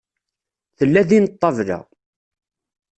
[0.77, 1.79] Tella din ṭṭabla.